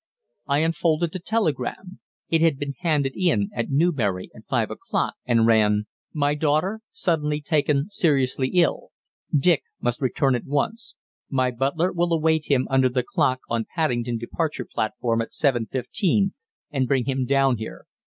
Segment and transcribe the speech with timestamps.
[0.47, 1.99] I unfolded the telegram.
[2.27, 7.39] It had been handed in at Newbury at five o'clock, and ran: "My daughter suddenly
[7.39, 8.89] taken seriously ill.
[9.31, 10.95] Dick must return at once.
[11.29, 16.31] My butler will await him under the clock on Paddington departure platform at 7:15,
[16.71, 17.85] and bring him down here.